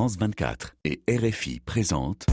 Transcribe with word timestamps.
France 0.00 0.16
24 0.16 0.76
et 0.86 1.02
RFI 1.10 1.60
présentent 1.60 2.24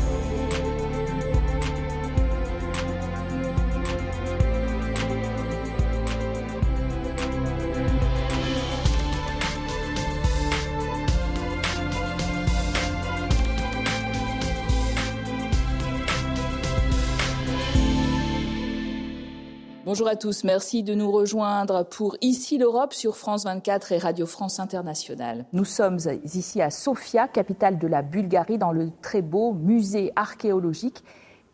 Bonjour 19.88 20.10
à 20.10 20.18
tous, 20.18 20.44
merci 20.44 20.84
de 20.84 20.94
nous 20.94 21.10
rejoindre 21.10 21.86
pour 21.86 22.18
Ici 22.20 22.58
l'Europe 22.58 22.92
sur 22.92 23.16
France 23.16 23.46
24 23.46 23.94
et 23.94 23.98
Radio 23.98 24.26
France 24.26 24.60
Internationale. 24.60 25.46
Nous 25.54 25.64
sommes 25.64 25.98
ici 26.26 26.62
à 26.62 26.70
Sofia, 26.72 27.30
capitale 27.30 27.80
de 27.80 27.88
la 27.88 28.02
Bulgarie, 28.02 28.58
dans 28.58 28.74
le 28.74 28.92
très 29.02 29.22
beau 29.22 29.54
musée 29.54 30.12
archéologique, 30.18 31.06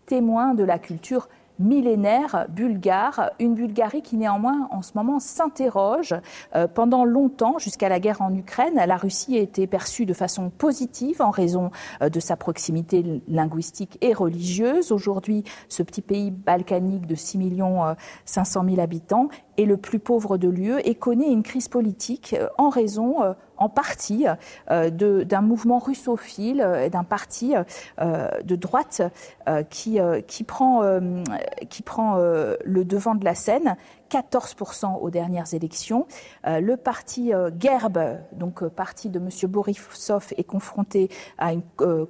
témoin 0.08 0.56
de 0.56 0.64
la 0.64 0.80
culture 0.80 1.30
millénaire 1.60 2.48
bulgare, 2.50 3.32
une 3.40 3.54
Bulgarie 3.54 4.02
qui 4.02 4.18
néanmoins 4.18 4.68
en 4.72 4.82
ce 4.82 4.92
moment 4.96 5.20
s'interroge. 5.20 6.16
Euh, 6.56 6.68
pendant 6.68 7.06
longtemps, 7.06 7.58
jusqu'à 7.60 7.90
la 7.90 8.00
guerre 8.00 8.22
en 8.22 8.34
Ukraine, 8.34 8.76
la 8.76 8.98
Russie 8.98 9.38
a 9.38 9.42
été 9.42 9.68
perçue 9.68 10.06
de 10.06 10.14
façon 10.14 10.50
positive 10.50 11.22
en 11.22 11.30
raison 11.30 11.72
euh, 12.02 12.10
de 12.10 12.20
sa 12.20 12.36
proximité 12.36 13.22
linguistique 13.28 13.98
et 14.02 14.14
religieuse. 14.14 14.92
Aujourd'hui, 14.92 15.44
ce 15.70 15.84
petit 15.84 16.02
pays 16.02 16.32
balkanique 16.32 17.06
de 17.06 17.16
6 17.16 17.38
millions 17.38 17.96
500 18.26 18.66
000 18.66 18.80
habitants 18.80 19.30
est 19.58 19.66
le 19.66 19.78
plus 19.78 20.00
pauvre 20.00 20.38
de 20.38 20.48
l'UE 20.48 20.80
et 20.84 20.96
connaît 20.96 21.32
une 21.32 21.44
crise 21.44 21.68
politique 21.68 22.36
euh, 22.38 22.48
en 22.58 22.70
raison 22.70 23.18
en 23.64 23.70
partie 23.70 24.26
euh, 24.72 24.90
d'un 24.90 25.42
mouvement 25.42 25.80
russophile 25.80 26.68
et 26.84 26.90
d'un 26.90 27.06
parti 27.06 27.56
euh, 28.02 28.28
de 28.44 28.56
droite 28.56 29.02
euh, 29.48 29.64
qui, 29.64 30.00
qui 30.28 30.44
prend 30.44 30.82
le 30.82 32.84
devant 32.84 33.16
de 33.16 33.26
la 33.26 33.36
scène. 33.36 33.78
14% 34.14 35.00
aux 35.00 35.10
dernières 35.10 35.54
élections. 35.54 36.06
le 36.46 36.76
parti 36.76 37.32
Gerb, 37.60 37.98
donc 38.34 38.64
parti 38.68 39.10
de 39.10 39.20
M. 39.20 39.30
Borisov, 39.50 40.34
est 40.38 40.44
confronté 40.44 41.10
à 41.38 41.54
une 41.54 41.64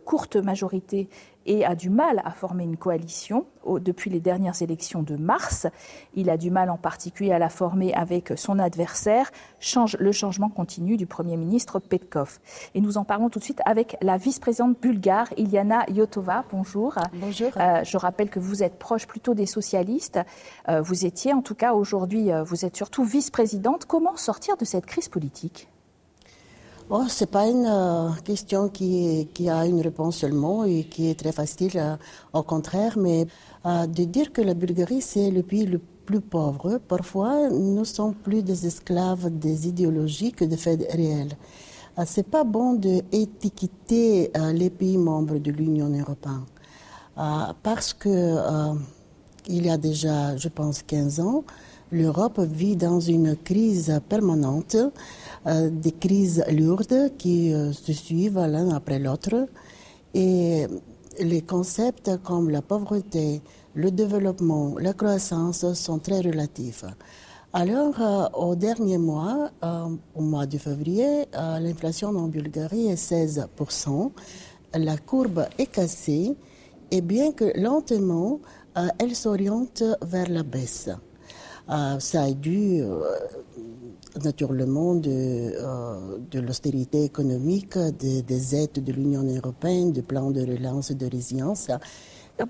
courte 0.05 0.35
majorité 0.35 1.09
et 1.45 1.65
a 1.65 1.75
du 1.75 1.89
mal 1.89 2.21
à 2.25 2.31
former 2.31 2.63
une 2.63 2.77
coalition 2.77 3.45
depuis 3.79 4.09
les 4.09 4.19
dernières 4.19 4.61
élections 4.61 5.03
de 5.03 5.15
mars. 5.15 5.67
Il 6.15 6.29
a 6.29 6.37
du 6.37 6.51
mal 6.51 6.69
en 6.69 6.77
particulier 6.77 7.31
à 7.31 7.39
la 7.39 7.49
former 7.49 7.93
avec 7.93 8.33
son 8.35 8.59
adversaire, 8.59 9.31
change, 9.59 9.97
le 9.99 10.11
changement 10.11 10.49
continu 10.49 10.97
du 10.97 11.05
Premier 11.05 11.38
ministre 11.38 11.79
Petkov. 11.79 12.39
Et 12.75 12.81
nous 12.81 12.97
en 12.97 13.03
parlons 13.03 13.29
tout 13.29 13.39
de 13.39 13.43
suite 13.43 13.61
avec 13.65 13.97
la 14.01 14.17
vice-présidente 14.17 14.79
bulgare, 14.81 15.27
Iliana 15.38 15.85
Yotova. 15.89 16.43
Bonjour. 16.51 16.95
Bonjour. 17.13 17.51
Euh, 17.57 17.83
je 17.83 17.97
rappelle 17.97 18.29
que 18.29 18.39
vous 18.39 18.63
êtes 18.63 18.77
proche 18.77 19.07
plutôt 19.07 19.33
des 19.33 19.45
socialistes. 19.45 20.19
Euh, 20.67 20.81
vous 20.81 21.05
étiez, 21.05 21.33
en 21.33 21.41
tout 21.41 21.55
cas 21.55 21.73
aujourd'hui, 21.73 21.92
euh, 21.94 22.44
vous 22.44 22.66
êtes 22.66 22.75
surtout 22.75 23.03
vice-présidente. 23.03 23.86
Comment 23.86 24.17
sortir 24.17 24.58
de 24.58 24.66
cette 24.66 24.86
crise 24.86 25.09
politique? 25.09 25.67
Oh, 26.89 27.03
ce 27.08 27.23
n'est 27.23 27.30
pas 27.30 27.47
une 27.47 27.67
euh, 27.67 28.09
question 28.23 28.67
qui, 28.67 29.27
a 29.50 29.66
une 29.66 29.81
réponse 29.81 30.17
seulement 30.17 30.66
et 30.66 30.83
qui 30.83 31.09
est 31.09 31.19
très 31.19 31.31
facile, 31.31 31.72
euh, 31.75 31.95
au 32.33 32.44
contraire, 32.44 32.97
mais 32.97 33.27
de 33.66 34.03
dire 34.03 34.33
que 34.33 34.41
la 34.41 34.53
Bulgarie, 34.53 35.02
c'est 35.02 35.31
le 35.31 35.41
pays 35.41 35.66
le 35.66 35.80
plus 35.80 36.19
pauvre, 36.19 36.80
parfois, 36.85 37.50
nous 37.50 37.85
sommes 37.85 38.13
plus 38.13 38.44
des 38.44 38.67
esclaves 38.67 39.30
des 39.30 39.69
idéologies 39.69 40.33
que 40.33 40.44
des 40.44 40.57
faits 40.57 40.85
réels. 40.91 41.38
c'est 42.05 42.28
pas 42.28 42.44
bon 42.44 42.73
d'étiqueter 42.73 44.30
les 44.53 44.69
pays 44.69 44.97
membres 44.97 45.38
de 45.38 45.50
l'Union 45.50 45.88
européenne, 45.88 46.44
parce 47.63 47.94
que 47.94 48.35
il 49.47 49.66
y 49.66 49.69
a 49.69 49.78
déjà, 49.78 50.35
je 50.35 50.50
pense, 50.50 50.83
15 50.83 51.19
ans, 51.19 51.44
l'Europe 51.93 52.39
vit 52.39 52.75
dans 52.75 52.99
une 52.99 53.37
crise 53.37 54.01
permanente 54.09 54.75
euh, 55.45 55.69
des 55.69 55.91
crises 55.91 56.43
lourdes 56.51 57.15
qui 57.17 57.53
euh, 57.53 57.71
se 57.71 57.93
suivent 57.93 58.39
l'un 58.39 58.69
après 58.71 58.97
l'autre. 58.97 59.47
Et 60.15 60.65
les 61.19 61.41
concepts 61.43 62.17
comme 62.23 62.49
la 62.49 62.63
pauvreté, 62.63 63.41
le 63.75 63.91
développement, 63.91 64.75
la 64.79 64.93
croissance 64.93 65.71
sont 65.73 65.99
très 65.99 66.21
relatifs. 66.21 66.85
Alors, 67.53 68.01
euh, 68.01 68.27
au 68.33 68.55
dernier 68.55 68.97
mois, 68.97 69.51
au 70.15 70.21
mois 70.21 70.47
de 70.47 70.57
février, 70.57 71.25
l'inflation 71.33 72.09
en 72.09 72.27
Bulgarie 72.27 72.87
est 72.87 73.11
16%. 73.11 74.11
La 74.73 74.97
courbe 74.97 75.45
est 75.59 75.67
cassée 75.67 76.35
et 76.89 77.01
bien 77.01 77.31
que 77.31 77.51
lentement, 77.59 78.39
elle 78.97 79.15
s'oriente 79.15 79.83
vers 80.01 80.29
la 80.29 80.41
baisse. 80.41 80.89
Ça 81.68 82.24
a 82.24 82.31
dû 82.31 82.84
naturellement 84.24 84.96
de, 84.96 85.09
euh, 85.09 86.18
de 86.31 86.40
l'austérité 86.40 87.03
économique, 87.03 87.78
des 87.78 88.56
aides 88.56 88.84
de 88.84 88.91
l'Union 88.91 89.24
européenne, 89.24 89.91
du 89.91 90.02
plan 90.02 90.31
de 90.31 90.41
relance 90.41 90.91
et 90.91 90.96
de 90.96 91.09
résilience. 91.09 91.69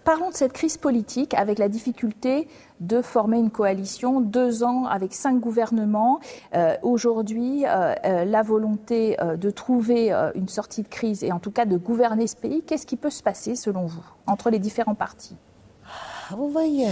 Parlons 0.05 0.29
de 0.29 0.33
cette 0.33 0.53
crise 0.53 0.77
politique 0.77 1.33
avec 1.33 1.59
la 1.59 1.67
difficulté 1.67 2.47
de 2.79 3.01
former 3.01 3.37
une 3.37 3.49
coalition, 3.49 4.21
deux 4.21 4.63
ans 4.63 4.85
avec 4.85 5.13
cinq 5.13 5.41
gouvernements. 5.41 6.21
Euh, 6.55 6.77
aujourd'hui, 6.83 7.65
euh, 7.65 8.23
la 8.23 8.41
volonté 8.43 9.17
de 9.37 9.49
trouver 9.49 10.13
une 10.35 10.47
sortie 10.47 10.83
de 10.83 10.87
crise 10.87 11.23
et 11.23 11.33
en 11.33 11.39
tout 11.39 11.51
cas 11.51 11.65
de 11.65 11.75
gouverner 11.77 12.27
ce 12.27 12.35
pays, 12.37 12.63
qu'est-ce 12.63 12.85
qui 12.85 12.95
peut 12.95 13.09
se 13.09 13.23
passer 13.23 13.55
selon 13.55 13.85
vous 13.85 14.05
entre 14.25 14.49
les 14.49 14.59
différents 14.59 14.95
partis? 14.95 15.35
Vous 16.35 16.49
voyez, 16.49 16.87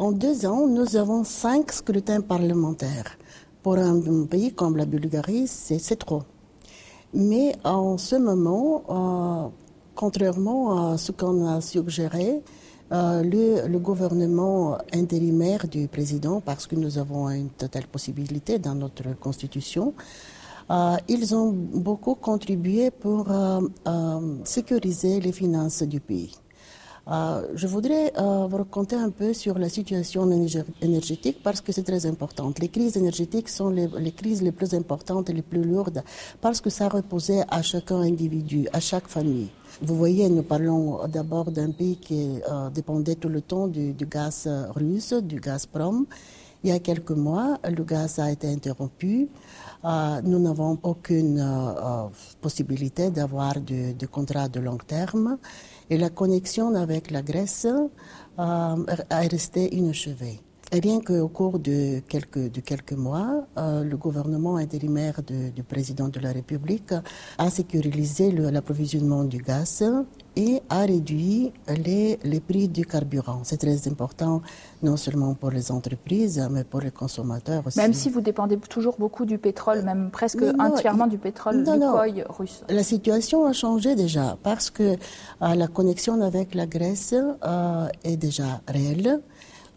en 0.00 0.10
deux 0.10 0.46
ans, 0.46 0.66
nous 0.66 0.96
avons 0.96 1.22
cinq 1.22 1.70
scrutins 1.70 2.20
parlementaires. 2.20 3.18
Pour 3.62 3.76
un, 3.78 4.00
pays 4.24 4.52
comme 4.52 4.76
la 4.76 4.84
Bulgarie, 4.84 5.46
c'est 5.46 5.96
trop. 5.96 6.22
Mais 7.14 7.54
en 7.62 7.98
ce 7.98 8.16
moment, 8.16 8.82
euh, 8.88 9.48
contrairement 9.94 10.92
à 10.92 10.98
ce 10.98 11.12
qu'on 11.12 11.46
a 11.46 11.60
suggéré, 11.60 12.42
euh, 12.90 13.22
le, 13.22 13.78
gouvernement 13.78 14.78
intérimaire 14.92 15.68
du 15.68 15.86
président, 15.86 16.40
parce 16.40 16.66
que 16.66 16.74
nous 16.74 16.98
avons 16.98 17.30
une 17.30 17.50
totale 17.50 17.86
possibilité 17.86 18.58
dans 18.58 18.74
notre 18.74 19.16
constitution, 19.20 19.94
euh, 20.70 20.96
ils 21.06 21.32
ont 21.34 21.52
beaucoup 21.52 22.16
contribué 22.16 22.90
pour 22.90 23.28
sécuriser 24.44 25.20
les 25.20 25.32
finances 25.32 25.82
du 25.84 26.00
pays. 26.00 26.34
Euh, 27.08 27.48
je 27.54 27.66
voudrais 27.66 28.12
euh, 28.18 28.46
vous 28.46 28.56
raconter 28.58 28.96
un 28.96 29.10
peu 29.10 29.32
sur 29.32 29.58
la 29.58 29.68
situation 29.68 30.30
énergétique 30.80 31.38
parce 31.42 31.60
que 31.60 31.72
c'est 31.72 31.82
très 31.82 32.06
important. 32.06 32.52
Les 32.60 32.68
crises 32.68 32.96
énergétiques 32.96 33.48
sont 33.48 33.70
les, 33.70 34.12
crises 34.12 34.42
les 34.42 34.52
plus 34.52 34.74
importantes 34.74 35.30
et 35.30 35.32
les 35.32 35.42
plus 35.42 35.64
lourdes 35.64 36.02
parce 36.40 36.60
que 36.60 36.70
ça 36.70 36.88
reposait 36.88 37.42
à 37.48 37.62
chaque 37.62 37.90
individu, 37.92 38.68
à 38.72 38.80
chaque 38.80 39.08
famille. 39.08 39.48
Vous 39.82 39.96
voyez, 39.96 40.28
nous 40.28 40.42
parlons 40.42 41.06
d'abord 41.08 41.50
d'un 41.50 41.70
pays 41.70 41.96
qui 41.96 42.40
euh, 42.50 42.70
dépendait 42.70 43.14
tout 43.14 43.28
le 43.28 43.40
temps 43.40 43.66
du, 43.66 43.94
gaz 43.94 44.48
russe, 44.76 45.14
du 45.14 45.40
Gazprom. 45.40 46.06
Il 46.62 46.68
y 46.68 46.72
a 46.72 46.78
quelques 46.78 47.12
mois, 47.12 47.58
le 47.64 47.82
gaz 47.84 48.18
a 48.18 48.30
été 48.30 48.46
interrompu. 48.46 49.28
nous 49.82 50.38
n'avons 50.38 50.78
aucune 50.82 51.42
possibilité 52.42 53.10
d'avoir 53.10 53.54
de, 53.54 53.92
de 53.98 54.06
contrats 54.06 54.48
de 54.48 54.60
long 54.60 54.76
terme. 54.76 55.38
Et 55.90 55.98
la 55.98 56.08
connexion 56.08 56.74
avec 56.76 57.10
la 57.10 57.20
Grèce 57.20 57.66
euh, 57.66 58.76
est 59.10 59.26
restée 59.26 59.74
inachevée. 59.74 60.40
Et 60.72 60.78
rien 60.78 61.00
qu'au 61.00 61.26
cours 61.26 61.58
de 61.58 61.98
quelques, 62.08 62.48
de 62.52 62.60
quelques 62.60 62.92
mois, 62.92 63.44
euh, 63.58 63.82
le 63.82 63.96
gouvernement 63.96 64.56
intérimaire 64.56 65.20
du 65.24 65.64
président 65.64 66.06
de 66.06 66.20
la 66.20 66.30
République 66.30 66.94
a 67.38 67.50
sécurisé 67.50 68.30
l'approvisionnement 68.30 69.24
du 69.24 69.38
gaz 69.38 69.82
et 70.36 70.62
a 70.68 70.80
réduit 70.80 71.52
les, 71.68 72.18
les 72.22 72.40
prix 72.40 72.68
du 72.68 72.86
carburant. 72.86 73.40
C'est 73.42 73.58
très 73.58 73.88
important, 73.88 74.42
non 74.82 74.96
seulement 74.96 75.34
pour 75.34 75.50
les 75.50 75.70
entreprises, 75.72 76.46
mais 76.50 76.64
pour 76.64 76.80
les 76.80 76.90
consommateurs 76.90 77.62
aussi. 77.66 77.78
Même 77.78 77.94
si 77.94 78.10
vous 78.10 78.20
dépendez 78.20 78.56
toujours 78.56 78.96
beaucoup 78.98 79.24
du 79.24 79.38
pétrole, 79.38 79.82
même 79.82 80.10
presque 80.10 80.42
entièrement 80.58 81.06
du 81.06 81.18
pétrole 81.18 81.64
du 81.64 82.22
russe. 82.28 82.62
La 82.68 82.82
situation 82.82 83.46
a 83.46 83.52
changé 83.52 83.94
déjà 83.94 84.36
parce 84.42 84.70
que 84.70 84.82
euh, 85.42 85.54
la 85.54 85.66
connexion 85.68 86.20
avec 86.20 86.54
la 86.54 86.66
Grèce 86.66 87.14
euh, 87.14 87.88
est 88.04 88.16
déjà 88.16 88.60
réelle. 88.68 89.20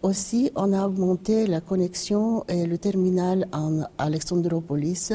Aussi, 0.01 0.51
on 0.55 0.73
a 0.73 0.85
augmenté 0.85 1.47
la 1.47 1.61
connexion 1.61 2.43
et 2.49 2.65
le 2.65 2.77
terminal 2.77 3.47
en 3.53 3.83
Alexandropolis 3.97 5.13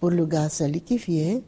pour 0.00 0.10
le 0.10 0.24
gaz 0.24 0.62
liquéfié. 0.62 1.44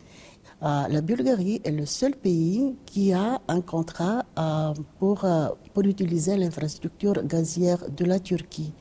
Euh, 0.63 0.89
la 0.89 1.01
Bulgarie 1.01 1.61
est 1.65 1.71
le 1.71 1.85
seul 1.85 2.15
pays 2.15 2.75
qui 2.87 3.13
a 3.13 3.41
un 3.49 3.61
contrat 3.61 4.25
euh, 4.39 4.73
pour, 4.99 5.25
euh, 5.25 5.49
pour 5.73 5.83
utiliser 5.85 6.37
l'infrastructure 6.37 7.23
gazière 7.25 7.79
de 7.91 8.05
la 8.05 8.19
Turquie. 8.19 8.73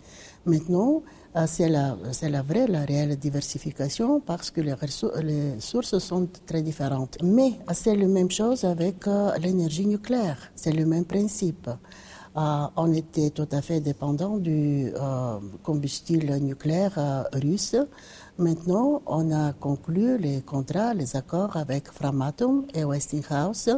Maintenant, 0.45 1.03
c'est 1.47 1.69
la, 1.69 1.97
la, 2.21 2.41
vraie, 2.41 2.67
la 2.67 2.83
réelle 2.83 3.15
diversification 3.15 4.19
parce 4.19 4.51
que 4.51 4.59
les, 4.61 4.75
les 5.23 5.59
sources 5.59 5.97
sont 5.97 6.27
très 6.45 6.61
différentes. 6.61 7.17
Mais 7.23 7.53
c'est 7.71 7.95
la 7.95 8.07
même 8.07 8.29
chose 8.29 8.65
avec 8.65 9.05
l'énergie 9.39 9.87
nucléaire. 9.87 10.51
C'est 10.53 10.73
le 10.73 10.85
même 10.85 11.05
principe. 11.05 11.69
on 12.35 12.93
était 12.93 13.29
tout 13.29 13.47
à 13.53 13.61
fait 13.61 13.79
dépendant 13.79 14.37
du 14.37 14.91
combustible 15.63 16.35
nucléaire 16.39 17.25
russe. 17.31 17.77
Maintenant, 18.39 19.03
on 19.05 19.31
a 19.31 19.53
conclu 19.53 20.17
les 20.17 20.41
contrats, 20.41 20.95
les 20.95 21.15
accords 21.15 21.55
avec 21.55 21.91
Framatome 21.91 22.65
et 22.73 22.83
Westinghouse. 22.83 23.69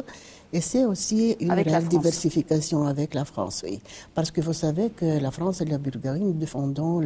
Et 0.50 0.62
c'est 0.62 0.86
aussi 0.86 1.36
une 1.40 1.54
diversification 1.90 2.86
avec 2.86 3.12
la 3.12 3.26
France, 3.26 3.62
oui. 3.64 3.80
Parce 4.14 4.30
que 4.30 4.40
vous 4.40 4.54
savez 4.54 4.88
que 4.88 5.20
la 5.20 5.30
France 5.30 5.60
et 5.60 5.66
la 5.66 5.76
Bulgarie, 5.76 6.20
nous 6.20 6.32
défendons 6.32 7.02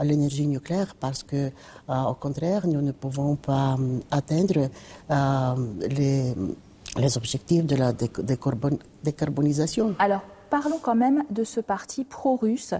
l'énergie 0.00 0.46
nucléaire 0.46 0.94
parce 1.00 1.24
que, 1.24 1.50
euh, 1.90 2.02
au 2.02 2.14
contraire, 2.14 2.68
nous 2.68 2.82
ne 2.82 2.92
pouvons 2.92 3.34
pas 3.34 3.74
euh, 3.74 3.98
atteindre 4.12 4.68
euh, 5.10 5.54
les, 5.88 6.34
les, 6.96 7.16
objectifs 7.16 7.66
de 7.66 7.74
la 7.74 7.92
décarbonisation. 9.02 9.96
Alors, 9.98 10.22
parlons 10.60 10.78
quand 10.80 10.94
même 10.94 11.22
de 11.28 11.44
ce 11.44 11.60
parti 11.60 12.04
pro-russe. 12.04 12.72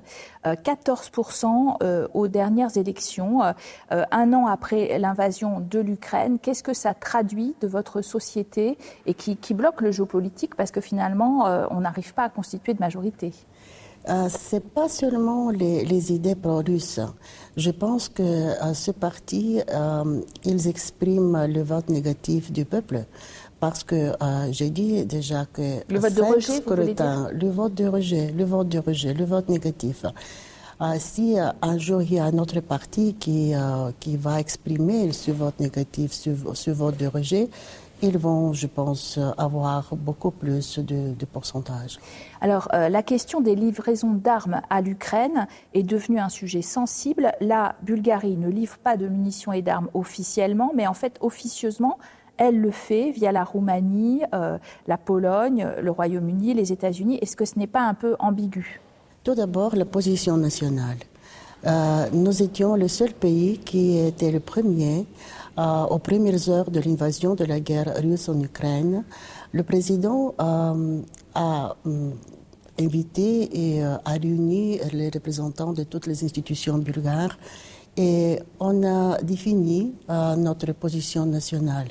14% 0.44 1.44
euh, 1.44 1.84
euh, 1.84 2.08
aux 2.14 2.26
dernières 2.26 2.75
élections, 2.78 3.43
euh, 3.43 3.52
un 4.11 4.32
an 4.32 4.46
après 4.46 4.99
l'invasion 4.99 5.61
de 5.61 5.78
l'Ukraine. 5.81 6.38
Qu'est-ce 6.40 6.62
que 6.62 6.73
ça 6.73 6.94
traduit 6.94 7.55
de 7.61 7.69
votre 7.69 8.00
société 8.00 8.78
et 9.05 9.12
qui, 9.12 9.37
bloque 9.52 9.82
le 9.82 9.93
géopolitique 9.93 10.55
parce 10.55 10.70
que 10.70 10.81
finalement, 10.81 11.44
on 11.70 11.81
n'arrive 11.81 12.14
pas 12.14 12.25
à 12.25 12.28
constituer 12.31 12.73
de 12.73 12.81
majorité? 12.81 13.32
Euh, 14.08 14.28
c'est 14.31 14.61
pas 14.61 14.88
seulement 14.88 15.50
les, 15.50 16.12
idées 16.12 16.37
pro-russes. 16.37 17.00
Je 17.56 17.70
pense 17.70 18.08
que 18.08 18.52
ce 18.73 18.90
parti, 18.90 19.61
ils 20.44 20.69
expriment 20.69 21.46
le 21.46 21.62
vote 21.62 21.88
négatif 21.88 22.52
du 22.52 22.64
peuple 22.64 23.05
parce 23.61 23.85
que 23.85 23.94
euh, 23.94 24.49
j'ai 24.50 24.70
dit 24.70 25.05
déjà 25.06 25.47
que 25.47 25.82
le 25.88 25.99
vote 25.99 26.14
de 26.14 26.23
rejet, 26.23 26.62
le 27.32 27.50
vote 27.50 27.75
de 27.75 27.87
rejet, 27.87 28.32
le 28.32 28.44
vote 28.44 28.69
de 28.69 28.79
rejet, 28.79 29.14
le 29.14 29.25
vote 29.25 29.49
négatif. 29.49 30.05
Euh, 30.81 30.94
si 30.99 31.38
euh, 31.38 31.49
un 31.62 31.79
jour 31.79 32.03
il 32.03 32.14
y 32.14 32.19
a 32.19 32.25
un 32.25 32.38
autre 32.38 32.61
parti 32.61 33.14
qui, 33.14 33.55
qui 33.99 34.17
va 34.17 34.41
exprimer 34.41 35.12
ce 35.12 35.31
vote 35.31 35.58
négatif, 35.61 36.12
ce, 36.12 36.70
vote 36.70 36.99
de 36.99 37.06
rejet, 37.06 37.49
ils 38.03 38.19
vont, 38.19 38.53
je 38.53 38.67
pense, 38.67 39.19
avoir 39.38 39.94
beaucoup 39.97 40.31
plus 40.31 40.79
de, 40.79 41.14
de 41.14 41.25
pourcentage. 41.25 41.99
Alors, 42.43 42.69
la 42.73 43.02
question 43.02 43.41
des 43.41 43.55
livraisons 43.55 44.12
d'armes 44.12 44.61
à 44.69 44.82
l'Ukraine 44.82 45.47
est 45.73 45.82
devenue 45.82 46.19
un 46.19 46.29
sujet 46.29 46.61
sensible. 46.61 47.32
La 47.41 47.75
Bulgarie 47.81 48.37
ne 48.37 48.50
livre 48.50 48.76
pas 48.76 48.99
de 48.99 49.09
munitions 49.09 49.55
et 49.55 49.62
d'armes 49.62 49.88
officiellement, 49.94 50.73
mais 50.75 50.87
en 50.87 50.93
fait, 50.93 51.17
officieusement, 51.23 51.97
elle 52.38 52.61
le 52.61 52.71
fait 52.71 53.11
via 53.11 53.33
la 53.33 53.44
Roumanie, 53.44 54.23
euh, 54.35 54.59
la 54.87 54.99
Pologne, 54.99 55.67
le 55.81 55.91
Royaume-Uni, 55.91 56.55
les 56.55 56.73
États-Unis. 56.73 57.19
Est-ce 57.23 57.37
que 57.37 57.44
ce 57.44 57.59
n'est 57.59 57.67
pas 57.67 57.83
un 57.83 57.94
peu 57.94 58.17
ambigu? 58.19 58.81
Tout 59.25 59.35
d'abord, 59.35 59.75
la 59.75 59.85
position 59.85 60.37
nationale. 60.37 60.99
Euh, 61.67 62.06
nous 62.12 62.43
étions 62.43 62.77
le 62.77 62.87
seul 62.87 63.12
pays 63.12 63.59
qui 63.59 63.99
était 63.99 64.31
le 64.31 64.41
premier 64.41 65.06
euh, 65.59 65.85
aux 65.85 65.99
premières 65.99 66.49
heures 66.49 66.71
de 66.71 66.81
l'invasion 66.81 67.35
de 67.35 67.44
la 67.44 67.59
guerre 67.61 67.94
russe 67.97 68.29
en 68.29 68.38
Ukraine. 68.41 69.05
Le 69.53 69.62
président 69.62 70.35
a 70.38 71.75
invité 72.79 73.77
et 73.77 73.83
a 73.83 74.00
réuni 74.21 74.79
les 74.93 75.09
représentants 75.09 75.73
de 75.73 75.83
toutes 75.83 76.06
les 76.06 76.25
institutions 76.25 76.77
bulgares 76.77 77.38
et 77.97 78.38
on 78.61 78.85
a 78.85 79.17
défini 79.23 79.94
notre 80.37 80.73
position 80.73 81.25
nationale. 81.25 81.88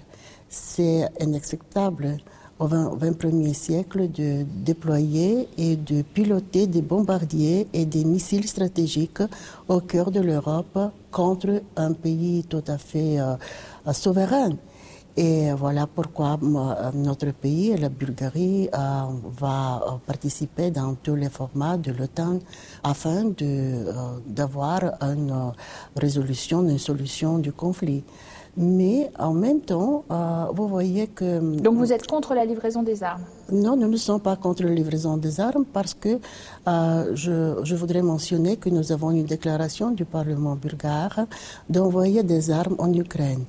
C'est 0.57 1.09
inacceptable 1.19 2.15
au 2.59 2.67
XXIe 2.67 3.53
siècle 3.53 4.09
de 4.09 4.45
déployer 4.63 5.49
et 5.57 5.75
de 5.75 6.01
piloter 6.01 6.65
des 6.65 6.81
bombardiers 6.81 7.67
et 7.73 7.85
des 7.85 8.05
missiles 8.05 8.47
stratégiques 8.47 9.21
au 9.67 9.81
cœur 9.81 10.11
de 10.11 10.21
l'Europe 10.21 10.79
contre 11.11 11.61
un 11.75 11.91
pays 11.91 12.45
tout 12.47 12.63
à 12.67 12.77
fait 12.77 13.19
euh, 13.19 13.35
souverain. 13.91 14.51
Et 15.17 15.51
voilà 15.53 15.87
pourquoi 15.87 16.37
notre 16.93 17.31
pays, 17.31 17.75
la 17.77 17.89
Bulgarie, 17.89 18.69
euh, 18.73 19.03
va 19.37 19.99
participer 20.05 20.71
dans 20.71 20.95
tous 20.95 21.15
les 21.15 21.29
formats 21.29 21.77
de 21.77 21.91
l'OTAN 21.91 22.39
afin 22.83 23.31
euh, 23.41 23.93
d'avoir 24.25 24.81
une 25.01 25.51
résolution, 25.97 26.63
une 26.63 26.79
solution 26.79 27.39
du 27.39 27.51
conflit. 27.51 28.03
Mais 28.57 29.11
en 29.19 29.33
même 29.33 29.59
temps, 29.59 30.05
euh, 30.09 30.45
vous 30.53 30.67
voyez 30.67 31.07
que... 31.07 31.39
Donc 31.59 31.75
vous 31.75 31.91
êtes 31.91 32.07
contre 32.07 32.33
la 32.33 32.45
livraison 32.45 32.83
des 32.83 33.03
armes 33.03 33.23
Non, 33.51 33.75
nous 33.75 33.89
ne 33.89 33.97
sommes 33.97 34.21
pas 34.21 34.37
contre 34.37 34.63
la 34.63 34.69
livraison 34.69 35.17
des 35.17 35.41
armes 35.41 35.65
parce 35.65 35.93
que 35.93 36.19
euh, 36.67 37.11
je, 37.15 37.59
je, 37.63 37.75
voudrais 37.75 38.01
mentionner 38.01 38.55
que 38.55 38.69
nous 38.69 38.93
avons 38.93 39.11
une 39.11 39.25
déclaration 39.25 39.91
du 39.91 40.05
Parlement 40.05 40.55
bulgare 40.55 41.27
d'envoyer 41.69 42.23
des 42.23 42.49
armes 42.49 42.75
en 42.79 42.93
Ukraine, 42.93 43.43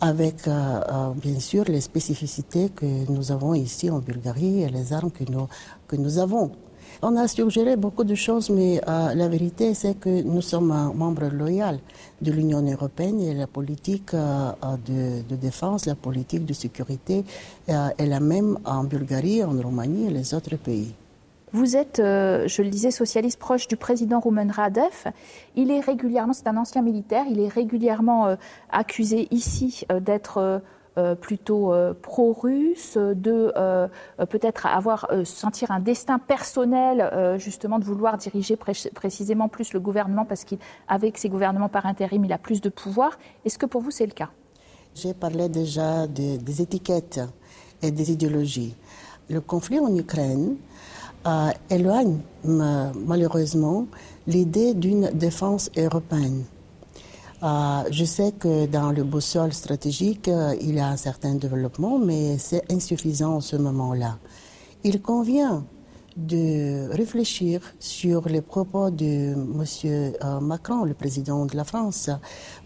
avec 0.00 0.46
euh, 0.46 0.80
bien 1.16 1.40
sûr 1.40 1.64
les 1.64 1.80
spécificités 1.80 2.68
que 2.68 3.10
nous 3.10 3.32
avons 3.32 3.54
ici 3.54 3.88
en 3.90 4.00
Bulgarie 4.00 4.62
et 4.62 4.68
les 4.68 4.92
armes 4.92 5.10
que 5.10 5.24
nous, 5.24 5.48
que 5.88 5.96
nous 5.96 6.18
avons. 6.18 6.50
On 7.02 7.16
a 7.16 7.26
suggéré 7.28 7.76
beaucoup 7.76 8.04
de 8.04 8.14
choses, 8.14 8.50
mais 8.50 8.78
euh, 8.86 9.14
la 9.14 9.28
vérité, 9.28 9.72
c'est 9.72 9.98
que 9.98 10.22
nous 10.22 10.42
sommes 10.42 10.70
un 10.70 10.92
membre 10.92 11.28
loyal 11.32 11.78
de 12.20 12.30
l'Union 12.30 12.60
européenne 12.60 13.20
et 13.22 13.32
la 13.32 13.46
politique 13.46 14.12
euh, 14.12 14.52
de, 14.84 15.22
de, 15.26 15.36
défense, 15.36 15.86
la 15.86 15.94
politique 15.94 16.44
de 16.44 16.52
sécurité 16.52 17.24
euh, 17.70 17.88
est 17.96 18.04
la 18.04 18.20
même 18.20 18.58
en 18.66 18.84
Bulgarie, 18.84 19.42
en 19.42 19.52
Roumanie 19.52 20.08
et 20.08 20.10
les 20.10 20.34
autres 20.34 20.56
pays. 20.56 20.92
Vous 21.52 21.74
êtes, 21.74 21.96
je 21.96 22.62
le 22.62 22.68
disais, 22.68 22.92
socialiste 22.92 23.40
proche 23.40 23.66
du 23.66 23.76
président 23.76 24.20
Roumen 24.20 24.52
Radev. 24.52 25.10
Il 25.56 25.72
est 25.72 25.80
régulièrement, 25.80 26.32
c'est 26.32 26.46
un 26.46 26.56
ancien 26.56 26.80
militaire, 26.80 27.24
il 27.28 27.40
est 27.40 27.48
régulièrement 27.48 28.36
accusé 28.70 29.26
ici 29.32 29.84
d'être 30.00 30.38
euh, 30.38 30.58
plutôt 31.20 31.72
euh, 31.72 31.94
pro-russe, 31.94 32.96
de 32.96 33.52
euh, 33.56 33.88
peut-être 34.28 34.66
avoir 34.66 35.08
sentir 35.24 35.70
un 35.70 35.80
destin 35.80 36.18
personnel 36.18 37.38
justement 37.38 37.78
de 37.78 37.84
vouloir 37.84 38.16
diriger 38.16 38.56
précisément 38.56 39.48
plus 39.48 39.72
le 39.72 39.80
gouvernement 39.80 40.24
parce 40.24 40.44
qu'avec 40.44 41.18
ses 41.18 41.28
gouvernements 41.28 41.68
par 41.68 41.86
intérim, 41.86 42.24
il 42.24 42.32
a 42.32 42.38
plus 42.38 42.60
de 42.60 42.68
pouvoir. 42.68 43.18
Est-ce 43.44 43.58
que 43.58 43.66
pour 43.66 43.80
vous 43.80 43.90
c'est 43.90 44.06
le 44.06 44.12
cas? 44.12 44.30
J'ai 44.94 45.14
parlé 45.14 45.48
déjà 45.48 46.06
des 46.06 46.62
étiquettes 46.62 47.20
et 47.82 47.90
des 47.90 48.12
idéologies. 48.12 48.74
Le 49.28 49.40
conflit 49.40 49.78
en 49.78 49.94
Ukraine 49.94 50.56
éloigne 51.70 52.18
malheureusement 52.44 53.86
l'idée 54.26 54.74
d'une 54.74 55.10
défense 55.10 55.70
européenne. 55.76 56.44
Euh, 57.42 57.84
je 57.90 58.04
sais 58.04 58.32
que 58.32 58.66
dans 58.66 58.92
le 58.92 59.02
boussole 59.02 59.54
stratégique, 59.54 60.28
euh, 60.28 60.54
il 60.60 60.74
y 60.74 60.80
a 60.80 60.88
un 60.88 60.96
certain 60.98 61.34
développement, 61.36 61.98
mais 61.98 62.36
c'est 62.36 62.70
insuffisant 62.70 63.36
en 63.36 63.40
ce 63.40 63.56
moment-là. 63.56 64.18
Il 64.84 65.00
convient 65.00 65.64
de 66.18 66.90
réfléchir 66.90 67.62
sur 67.78 68.28
les 68.28 68.42
propos 68.42 68.90
de 68.90 69.32
M. 69.32 69.64
Euh, 69.86 70.40
Macron, 70.40 70.84
le 70.84 70.92
président 70.92 71.46
de 71.46 71.56
la 71.56 71.64
France, 71.64 72.10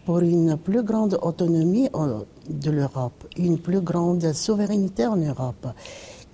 pour 0.04 0.18
une 0.20 0.56
plus 0.56 0.82
grande 0.82 1.20
autonomie 1.22 1.88
de 2.50 2.70
l'Europe, 2.72 3.28
une 3.36 3.58
plus 3.58 3.80
grande 3.80 4.32
souveraineté 4.32 5.06
en 5.06 5.16
Europe, 5.16 5.68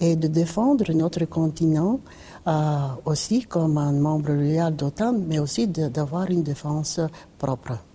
et 0.00 0.16
de 0.16 0.28
défendre 0.28 0.90
notre 0.94 1.26
continent 1.26 2.00
aussi 3.04 3.42
comme 3.42 3.76
un 3.76 3.92
membre 3.92 4.32
loyal 4.32 4.74
d'OTAN, 4.74 5.14
mais 5.28 5.38
aussi 5.38 5.68
d'avoir 5.68 6.30
une 6.30 6.42
défense 6.42 7.00
propre. 7.36 7.89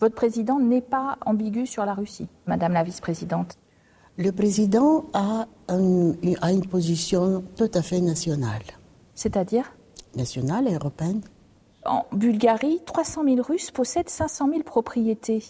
Votre 0.00 0.14
président 0.14 0.58
n'est 0.58 0.80
pas 0.80 1.18
ambigu 1.26 1.66
sur 1.66 1.84
la 1.84 1.92
Russie, 1.92 2.28
Madame 2.46 2.72
la 2.72 2.82
vice-présidente. 2.82 3.58
Le 4.16 4.32
président 4.32 5.04
a, 5.12 5.46
une 5.68 6.66
position 6.66 7.44
tout 7.56 7.70
à 7.74 7.82
fait 7.82 8.00
nationale. 8.00 8.62
C'est-à-dire? 9.14 9.72
Nationale 10.16 10.68
et 10.68 10.74
européenne. 10.74 11.20
En 11.84 12.04
Bulgarie, 12.12 12.80
300 12.84 13.24
000 13.24 13.42
Russes 13.42 13.70
possèdent 13.70 14.08
500 14.08 14.48
000 14.50 14.62
propriétés 14.62 15.42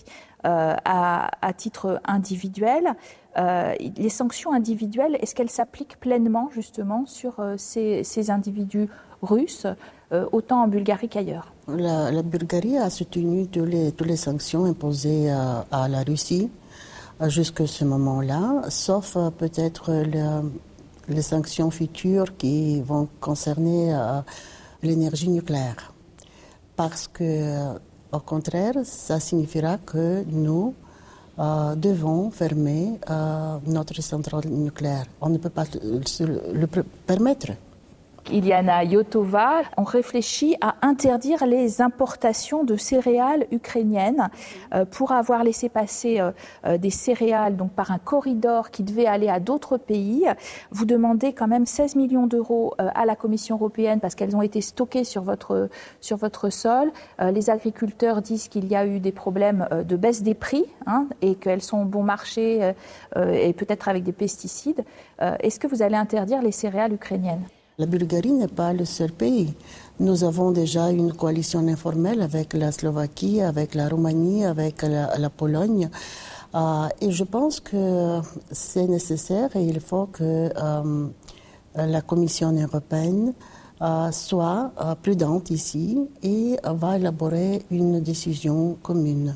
euh, 0.45 0.75
à, 0.85 1.53
titre 1.57 2.01
individuel. 2.05 2.95
Euh, 3.37 3.75
les 3.97 4.09
sanctions 4.09 4.53
individuelles, 4.53 5.17
est-ce 5.21 5.35
qu'elles 5.35 5.51
s'appliquent 5.51 5.99
pleinement 5.99 6.49
justement 6.53 7.07
sur 7.07 7.41
euh, 7.41 7.55
ces, 7.57 8.05
ces, 8.05 8.31
individus 8.31 8.89
russes, 9.23 9.67
autant 10.33 10.65
en 10.65 10.69
Bulgarie 10.69 11.09
qu'ailleurs 11.09 11.53
la, 11.69 12.23
Bulgarie 12.23 12.79
a 12.79 12.91
soutenu 12.91 13.47
toutes 13.47 14.01
les, 14.07 14.17
sanctions 14.17 14.65
imposées 14.65 15.31
à, 15.31 15.89
la 15.89 16.03
Russie 16.03 16.51
jusqu'à 17.29 17.67
ce 17.67 17.85
moment-là, 17.85 18.63
sauf 18.71 19.17
euh, 19.17 19.31
peut-être 19.31 19.93
les 21.09 21.23
sanctions 21.23 21.71
futures 21.71 22.37
qui 22.37 22.81
vont 22.81 23.09
concerner 23.21 23.95
euh, 23.95 24.21
l'énergie 24.83 25.29
nucléaire. 25.29 25.93
Parce 26.77 27.07
que 27.09 27.77
Au 28.13 28.19
contraire, 28.19 28.75
ça 28.83 29.21
signifiera 29.21 29.79
que 29.79 30.25
nous 30.27 30.75
euh, 31.39 31.77
devons 31.77 32.31
fermer 32.33 32.99
euh, 33.09 33.59
notre 33.67 34.03
centrale 34.03 34.49
nucléaire. 34.49 35.07
On 35.21 35.29
ne 35.29 35.39
peut 35.39 35.49
pas 35.49 35.65
le 35.73 36.67
permettre. 37.07 37.53
Iliana 38.29 38.85
Yotova, 38.85 39.63
on 39.77 39.83
réfléchit 39.83 40.57
à 40.61 40.77
interdire 40.83 41.47
les 41.47 41.81
importations 41.81 42.65
de 42.65 42.77
céréales 42.77 43.47
ukrainiennes 43.51 44.29
euh, 44.75 44.85
pour 44.85 45.13
avoir 45.13 45.43
laissé 45.43 45.69
passer 45.69 46.21
euh, 46.21 46.31
euh, 46.67 46.79
des 46.79 46.91
céréales 46.91 47.57
donc 47.57 47.73
par 47.73 47.91
un 47.91 47.99
corridor 47.99 48.71
qui 48.71 48.83
devait 48.83 49.07
aller 49.07 49.29
à 49.29 49.41
d'autres 49.41 49.79
pays. 49.79 50.27
Vous 50.71 50.85
demandez 50.85 51.33
quand 51.33 51.49
même 51.49 51.67
16 51.67 51.97
millions 51.97 52.27
d'euros 52.27 52.75
à 52.79 53.05
la 53.05 53.17
Commission 53.17 53.57
européenne 53.57 54.01
parce 54.01 54.15
qu'elles 54.15 54.37
ont 54.37 54.43
été 54.43 54.61
stockées 54.61 55.05
sur 55.05 55.23
votre, 55.23 55.69
sur 56.01 56.17
votre 56.17 56.51
sol. 56.51 56.91
Les 57.21 57.51
agriculteurs 57.51 58.23
disent 58.23 58.49
qu'il 58.49 58.67
y 58.67 58.77
a 58.77 58.87
eu 58.87 59.01
des 59.01 59.13
problèmes 59.13 59.69
de 59.73 59.97
baisse 59.97 60.23
des 60.23 60.35
prix 60.35 60.65
hein, 60.87 61.07
et 61.23 61.35
qu'elles 61.35 61.63
sont 61.63 61.85
bon 61.85 62.03
marché 62.03 62.73
et 63.17 63.53
peut-être 63.53 63.89
avec 63.89 64.05
des 64.05 64.13
pesticides. 64.13 64.85
Est-ce 65.21 65.59
que 65.59 65.67
vous 65.67 65.83
allez 65.83 65.97
interdire 65.97 66.43
les 66.43 66.53
céréales 66.53 66.93
ukrainiennes? 66.93 67.45
La 67.81 67.87
Bulgarie 67.87 68.33
n'est 68.33 68.47
pas 68.47 68.75
le 68.75 68.85
seul 68.85 69.11
pays. 69.11 69.55
Nous 70.01 70.23
avons 70.23 70.51
déjà 70.51 70.91
une 70.91 71.15
coalition 71.15 71.67
informelle 71.67 72.21
avec 72.21 72.53
la 72.53 72.73
Slovaquie, 72.73 73.41
avec 73.41 73.75
la 73.75 73.89
Roumanie, 73.89 74.45
avec 74.45 74.83
la, 74.83 75.31
Pologne. 75.31 75.89
Euh, 76.55 76.89
et 77.01 77.11
je 77.11 77.25
pense 77.25 77.59
que 77.59 78.21
c'est 78.53 78.87
nécessaire 78.87 79.57
et 79.57 79.65
il 79.65 79.81
faut 79.81 80.07
que 80.07 80.51
euh, 80.55 81.07
la 81.75 82.03
Commission 82.03 82.53
européenne 82.53 83.33
euh, 83.81 84.11
soit 84.13 84.73
prudente 85.03 85.49
ici 85.51 85.99
et 86.23 86.57
va 86.63 86.99
élaborer 86.99 87.63
une 87.71 88.01
décision 88.01 88.77
commune. 88.83 89.35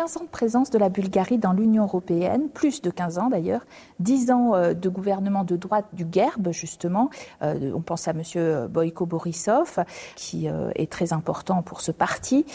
15 0.00 0.16
ans 0.16 0.24
de 0.24 0.28
présence 0.28 0.70
de 0.70 0.78
la 0.78 0.88
Bulgarie 0.88 1.36
dans 1.36 1.52
l'Union 1.52 1.82
européenne, 1.82 2.48
plus 2.48 2.80
de 2.80 2.88
15 2.88 3.18
ans 3.18 3.28
d'ailleurs, 3.28 3.66
10 3.98 4.30
ans 4.30 4.54
euh, 4.54 4.72
de 4.72 4.88
gouvernement 4.88 5.44
de 5.44 5.56
droite 5.56 5.84
du 5.92 6.06
GERB, 6.10 6.52
justement. 6.52 7.10
Euh, 7.42 7.70
on 7.74 7.82
pense 7.82 8.08
à 8.08 8.12
M. 8.12 8.22
Boyko 8.68 9.04
Borisov, 9.04 9.84
qui 10.16 10.48
euh, 10.48 10.70
est 10.74 10.90
très 10.90 11.12
important 11.12 11.60
pour 11.60 11.82
ce 11.82 11.92
parti. 11.92 12.46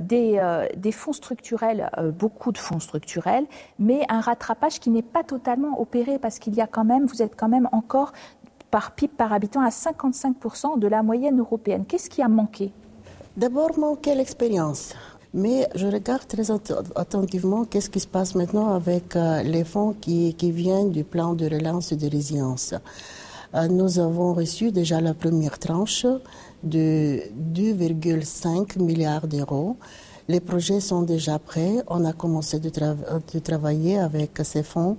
Des, 0.00 0.40
fonds 0.90 1.12
structurels, 1.12 1.88
beaucoup 2.18 2.50
de 2.50 2.58
fonds 2.58 2.80
structurels, 2.80 3.46
mais 3.78 4.04
un 4.08 4.20
rattrapage 4.20 4.80
qui 4.80 4.90
n'est 4.90 5.02
pas 5.02 5.22
totalement 5.22 5.80
opéré 5.80 6.18
parce 6.18 6.40
qu'il 6.40 6.56
y 6.56 6.60
a 6.60 6.66
quand 6.66 6.84
même, 6.84 7.06
vous 7.06 7.22
êtes 7.22 7.36
quand 7.36 7.48
même 7.48 7.68
encore 7.70 8.12
par 8.72 8.90
PIB 8.90 9.12
par 9.16 9.32
habitant 9.32 9.60
à 9.60 9.68
55% 9.68 10.80
de 10.80 10.88
la 10.88 11.04
moyenne 11.04 11.38
européenne. 11.38 11.84
Qu'est-ce 11.86 12.10
qui 12.10 12.22
a 12.22 12.28
manqué? 12.28 12.72
D'abord, 13.36 13.78
manqué 13.78 14.16
l'expérience. 14.16 14.94
Mais 15.34 15.68
je 15.74 15.86
regarde 15.86 16.26
très 16.26 16.50
attentivement 16.50 17.64
qu'est-ce 17.64 17.90
qui 17.90 18.00
se 18.00 18.06
passe 18.06 18.34
maintenant 18.34 18.74
avec 18.74 19.14
euh, 19.14 19.42
les 19.42 19.64
fonds 19.64 19.92
qui, 19.92 20.34
qui, 20.34 20.50
viennent 20.52 20.90
du 20.90 21.04
plan 21.04 21.34
de 21.34 21.44
relance 21.46 21.92
et 21.92 21.96
de 21.96 22.08
résilience. 22.08 22.74
Euh, 23.54 23.68
nous 23.68 23.98
avons 23.98 24.32
reçu 24.32 24.72
déjà 24.72 25.00
la 25.00 25.14
première 25.14 25.58
tranche 25.58 26.06
de 26.62 27.20
2,5 27.54 28.78
milliards 28.80 29.26
d'euros. 29.26 29.76
Les 30.30 30.40
projets 30.40 30.80
sont 30.80 31.00
déjà 31.00 31.38
prêts. 31.38 31.76
On 31.86 32.04
a 32.04 32.12
commencé 32.12 32.60
de, 32.60 32.68
travailler 33.38 33.98
avec 33.98 34.38
ces 34.44 34.62
fonds 34.62 34.98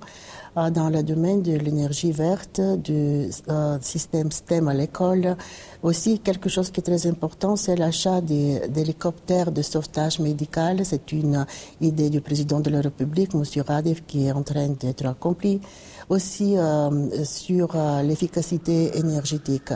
euh, 0.57 0.71
dans 0.71 0.89
le 0.89 1.03
domaine 1.03 1.43
de 1.43 1.51
l'énergie 1.55 2.11
verte, 2.11 2.59
du 2.59 3.29
euh, 3.47 3.77
système 3.79 4.31
STEM 4.31 4.67
à 4.69 4.73
l'école. 4.73 5.37
Aussi, 5.83 6.17
quelque 6.17 6.49
chose 6.49 6.71
qui 6.71 6.79
est 6.79 6.83
très 6.83 7.05
important, 7.05 7.55
c'est 7.55 7.75
l'achat 7.75 8.21
d'hélicoptères 8.21 9.51
de 9.51 9.61
sauvetage 9.61 10.17
médical. 10.19 10.83
C'est 10.83 11.11
une 11.11 11.45
idée 11.79 12.09
du 12.09 12.21
président 12.21 12.59
de 12.59 12.71
la 12.71 12.81
République, 12.81 13.35
M. 13.35 13.43
Radev, 13.67 14.01
qui 14.07 14.25
est 14.25 14.31
en 14.31 14.41
train 14.41 14.69
d'être 14.69 15.05
accomplie. 15.05 15.61
Aussi, 16.09 16.57
euh, 16.57 17.23
sur 17.23 17.77
l'efficacité 18.03 18.97
énergétique. 18.97 19.73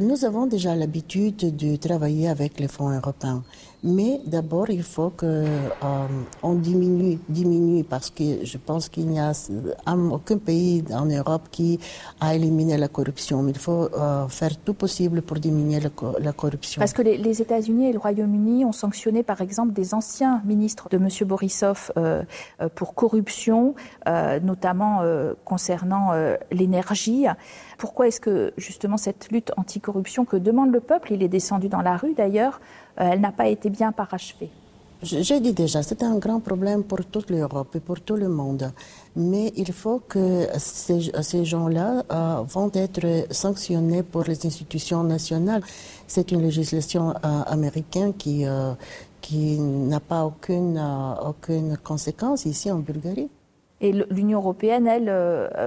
Nous 0.00 0.24
avons 0.24 0.46
déjà 0.46 0.74
l'habitude 0.74 1.56
de 1.56 1.74
travailler 1.76 2.28
avec 2.28 2.58
les 2.60 2.68
fonds 2.68 2.90
européens. 2.90 3.42
Mais 3.82 4.20
d'abord, 4.26 4.68
il 4.68 4.82
faut 4.82 5.10
que 5.10 5.26
euh, 5.26 6.54
diminue, 6.56 7.18
diminue, 7.28 7.82
parce 7.82 8.10
que 8.10 8.44
je 8.44 8.58
pense 8.58 8.88
qu'il 8.90 9.06
n'y 9.06 9.18
a 9.18 9.32
aucun 9.86 10.36
pays 10.36 10.84
en 10.92 11.06
Europe 11.06 11.48
qui 11.50 11.80
a 12.20 12.34
éliminé 12.34 12.76
la 12.76 12.88
corruption. 12.88 13.42
Mais 13.42 13.52
il 13.52 13.58
faut 13.58 13.88
euh, 13.94 14.28
faire 14.28 14.56
tout 14.58 14.74
possible 14.74 15.22
pour 15.22 15.38
diminuer 15.38 15.80
la, 15.80 16.32
corruption. 16.32 16.80
Parce 16.80 16.92
que 16.92 17.02
les, 17.02 17.42
États-Unis 17.42 17.88
et 17.88 17.92
le 17.92 17.98
Royaume-Uni 17.98 18.64
ont 18.66 18.72
sanctionné, 18.72 19.22
par 19.22 19.40
exemple, 19.40 19.72
des 19.72 19.94
anciens 19.94 20.42
ministres 20.44 20.88
de 20.90 20.98
M. 20.98 21.08
Borisov 21.26 21.90
euh, 21.96 22.22
pour 22.74 22.94
corruption, 22.94 23.74
notamment 24.42 25.00
concernant 25.44 26.10
l'énergie. 26.50 27.26
Pourquoi 27.78 28.08
est-ce 28.08 28.20
que 28.20 28.52
justement 28.58 28.98
cette 28.98 29.30
lutte 29.30 29.52
anticorruption 29.56 30.26
que 30.26 30.36
demande 30.36 30.70
le 30.70 30.80
peuple, 30.80 31.12
il 31.12 31.22
est 31.22 31.28
descendu 31.28 31.68
dans 31.68 31.80
la 31.80 31.96
rue 31.96 32.12
d'ailleurs, 32.12 32.60
euh, 32.60 32.89
elle 33.00 33.20
n'a 33.20 33.32
pas 33.32 33.48
été 33.48 33.70
bien 33.70 33.92
parachevée. 33.92 34.50
J'ai 35.02 35.40
dit 35.40 35.54
déjà, 35.54 35.82
c'est 35.82 36.02
un 36.02 36.18
grand 36.18 36.40
problème 36.40 36.84
pour 36.84 37.02
toute 37.06 37.30
l'Europe 37.30 37.74
et 37.74 37.80
pour 37.80 38.02
tout 38.02 38.16
le 38.16 38.28
monde. 38.28 38.70
Mais 39.16 39.50
il 39.56 39.72
faut 39.72 40.02
que 40.06 40.46
ces, 40.58 41.10
ces 41.22 41.46
gens-là 41.46 42.04
euh, 42.12 42.42
vont 42.46 42.70
être 42.74 43.26
sanctionnés 43.30 44.02
pour 44.02 44.24
les 44.24 44.44
institutions 44.44 45.02
nationales. 45.02 45.62
C'est 46.06 46.32
une 46.32 46.42
législation 46.42 47.12
euh, 47.12 47.42
américaine 47.46 48.12
qui, 48.12 48.44
qui 49.22 49.58
n'a 49.58 50.00
pas 50.00 50.26
aucune, 50.26 50.78
aucune 51.24 51.78
conséquence 51.78 52.44
ici 52.44 52.70
en 52.70 52.80
Bulgarie. 52.80 53.30
Et 53.80 53.92
l'Union 54.10 54.40
européenne, 54.40 54.86
elle, 54.86 55.10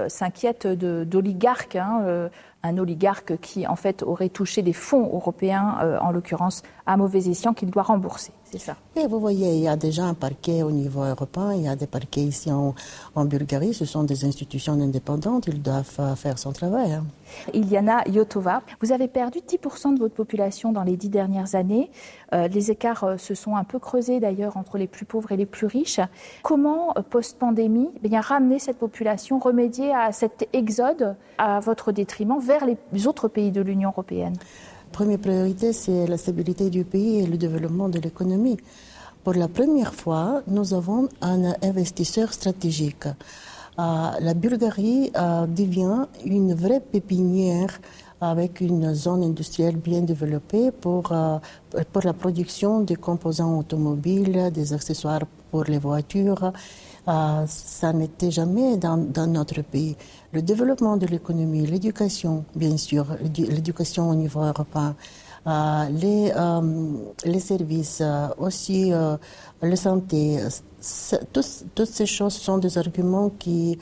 s'inquiète 0.08 0.68
d'oligarques, 0.68 1.74
hein, 1.74 2.30
un 2.64 2.78
oligarque 2.78 3.38
qui, 3.40 3.66
en 3.66 3.76
fait, 3.76 4.02
aurait 4.02 4.28
touché 4.28 4.62
des 4.62 4.72
fonds 4.72 5.06
européens, 5.12 5.98
en 6.00 6.10
l'occurrence 6.10 6.62
à 6.86 6.96
mauvais 6.96 7.28
escient, 7.28 7.54
qu'il 7.54 7.70
doit 7.70 7.84
rembourser 7.84 8.32
ça? 8.58 8.76
Et 8.96 9.06
vous 9.06 9.20
voyez, 9.20 9.54
il 9.54 9.60
y 9.60 9.68
a 9.68 9.76
déjà 9.76 10.04
un 10.04 10.14
parquet 10.14 10.62
au 10.62 10.70
niveau 10.70 11.02
européen, 11.02 11.52
il 11.54 11.62
y 11.62 11.68
a 11.68 11.76
des 11.76 11.86
parquets 11.86 12.22
ici 12.22 12.50
en, 12.50 12.74
Bulgarie, 13.24 13.74
ce 13.74 13.84
sont 13.84 14.04
des 14.04 14.24
institutions 14.24 14.74
indépendantes, 14.74 15.46
ils 15.46 15.62
doivent 15.62 15.96
euh, 15.98 16.14
faire 16.14 16.38
son 16.38 16.52
travail. 16.52 16.92
Hein. 16.92 17.04
Iliana 17.52 18.06
Yotova, 18.06 18.62
vous 18.80 18.92
avez 18.92 19.08
perdu 19.08 19.38
10% 19.38 19.94
de 19.94 19.98
votre 19.98 20.14
population 20.14 20.72
dans 20.72 20.82
les 20.82 20.96
dix 20.96 21.08
dernières 21.08 21.54
années. 21.54 21.90
Euh, 22.34 22.48
les 22.48 22.70
écarts 22.70 23.04
euh, 23.04 23.16
se 23.16 23.34
sont 23.34 23.56
un 23.56 23.64
peu 23.64 23.78
creusés 23.78 24.20
d'ailleurs 24.20 24.56
entre 24.56 24.78
les 24.78 24.86
plus 24.86 25.06
pauvres 25.06 25.32
et 25.32 25.36
les 25.36 25.46
plus 25.46 25.66
riches. 25.66 26.00
Comment, 26.42 26.92
post-pandémie, 27.10 27.88
eh 28.02 28.08
bien, 28.08 28.20
ramener 28.20 28.58
cette 28.58 28.78
population, 28.78 29.38
remédier 29.38 29.94
à 29.94 30.12
cet 30.12 30.48
exode 30.52 31.16
à 31.38 31.60
votre 31.60 31.92
détriment 31.92 32.38
vers 32.38 32.53
les 32.64 33.06
autres 33.06 33.28
pays 33.28 33.50
de 33.50 33.60
l'Union 33.60 33.90
européenne 33.90 34.36
première 34.94 35.18
priorité, 35.18 35.72
c'est 35.72 36.06
la 36.06 36.16
stabilité 36.16 36.70
du 36.70 36.84
pays 36.84 37.18
et 37.22 37.26
le 37.26 37.36
développement 37.36 37.88
de 37.88 37.98
l'économie. 37.98 38.58
Pour 39.24 39.34
la 39.34 39.48
première 39.48 39.92
fois, 39.92 40.42
nous 40.46 40.72
avons 40.72 41.08
un 41.20 41.42
investisseur 41.70 42.32
stratégique. 42.32 43.06
Euh, 43.06 44.10
la 44.28 44.34
Bulgarie 44.34 45.10
euh, 45.16 45.46
devient 45.46 46.06
une 46.24 46.54
vraie 46.54 46.78
pépinière 46.78 47.72
avec 48.20 48.60
une 48.60 48.94
zone 48.94 49.24
industrielle 49.24 49.78
bien 49.78 50.02
développée 50.02 50.70
pour, 50.70 51.10
euh, 51.10 51.38
pour 51.92 52.02
la 52.04 52.12
production 52.12 52.80
des 52.82 52.94
composants 52.94 53.58
automobiles, 53.58 54.52
des 54.52 54.72
accessoires 54.72 55.26
pour 55.50 55.64
les 55.64 55.78
voitures. 55.78 56.52
Ça 57.06 57.92
n'était 57.92 58.30
jamais 58.30 58.76
dans, 58.76 59.26
notre 59.26 59.62
pays 59.62 59.96
le 60.32 60.42
développement 60.42 60.96
de 60.96 61.06
l'économie, 61.06 61.66
l'éducation, 61.66 62.44
bien 62.54 62.76
sûr, 62.76 63.06
l'éducation 63.20 64.10
au 64.10 64.14
niveau 64.14 64.40
européen, 64.40 64.96
euh, 65.46 65.88
les, 65.90 66.32
euh, 66.34 66.96
les 67.24 67.40
services, 67.40 68.00
euh, 68.00 68.28
aussi 68.38 68.90
la 68.90 69.76
santé, 69.76 70.38
toutes 71.32 71.90
ces 71.90 72.06
choses 72.06 72.34
sont 72.34 72.58
des 72.58 72.78
arguments 72.78 73.30
qui 73.30 73.78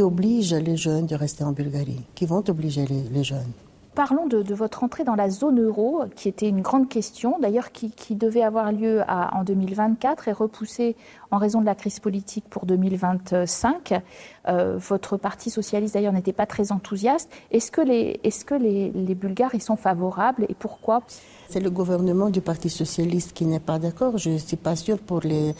obligent 0.00 0.54
les 0.54 0.76
jeunes 0.76 1.06
de 1.06 1.16
rester 1.16 1.44
en 1.44 1.52
Bulgarie, 1.52 2.04
qui 2.14 2.26
vont 2.26 2.44
obliger 2.48 2.86
les 2.86 3.24
jeunes. 3.24 3.52
Parlons 3.94 4.28
de, 4.28 4.54
votre 4.54 4.84
entrée 4.84 5.02
dans 5.02 5.16
la 5.16 5.28
zone 5.30 5.60
euro, 5.60 6.04
qui 6.14 6.28
était 6.28 6.48
une 6.48 6.60
grande 6.60 6.88
question, 6.88 7.38
d'ailleurs 7.40 7.72
qui, 7.72 8.14
devait 8.14 8.42
avoir 8.42 8.70
lieu 8.70 9.02
en 9.08 9.42
2024 9.42 10.28
et 10.28 10.32
repoussée 10.32 10.96
en 11.32 11.38
raison 11.38 11.60
de 11.60 11.66
la 11.66 11.74
crise 11.74 11.98
politique 11.98 12.44
pour 12.48 12.66
2025. 12.66 14.00
Euh, 14.48 14.76
votre 14.78 15.16
parti 15.16 15.50
socialiste, 15.50 15.94
d'ailleurs, 15.94 16.12
n'était 16.12 16.32
pas 16.32 16.46
très 16.46 16.70
enthousiaste. 16.70 17.30
Est-ce 17.50 17.72
que, 17.72 17.80
les, 17.82 19.14
Bulgares 19.14 19.56
y 19.56 19.60
sont 19.60 19.76
favorables 19.76 20.46
et 20.48 20.54
pourquoi? 20.54 21.02
C'est 21.48 21.60
le 21.60 21.70
gouvernement 21.70 22.30
du 22.30 22.40
Parti 22.40 22.70
socialiste 22.70 23.32
qui 23.32 23.44
n'est 23.44 23.58
pas 23.58 23.80
d'accord. 23.80 24.18
Je 24.18 24.30
ne 24.30 24.38
suis 24.38 24.56
pas 24.56 24.76
sûre 24.76 24.98
pour 24.98 25.20
les, 25.20 25.54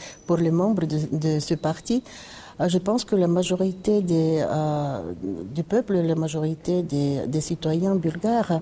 membres 0.51 0.85
de 0.87 1.41
ce 1.41 1.55
parti. 1.55 2.05
Je 2.69 2.79
pense 2.79 3.05
que 3.05 3.17
la 3.17 3.27
majorité 3.27 4.03
des, 4.03 4.45
du 5.55 5.63
peuple, 5.63 5.95
la 5.95 6.15
majorité 6.15 6.83
des, 6.83 7.27
des 7.27 7.41
citoyens 7.41 7.95
bulgares, 7.95 8.61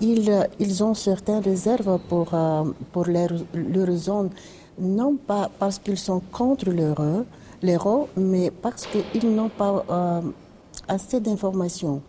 ils, 0.00 0.48
ils 0.58 0.84
ont 0.84 0.94
certaines 0.94 1.42
réserves 1.42 1.98
pour, 2.08 2.34
pour 2.92 3.06
leur, 3.06 3.30
leur 3.54 3.90
zone, 3.96 4.30
non 4.80 5.16
pas 5.16 5.50
parce 5.58 5.78
qu'ils 5.78 5.98
sont 5.98 6.20
contre 6.32 6.70
l'euro, 7.62 8.08
mais 8.16 8.50
parce 8.50 8.86
qu'ils 8.86 9.34
n'ont 9.34 9.48
pas 9.50 9.84
assez 10.88 11.20
d'informations. 11.20 12.02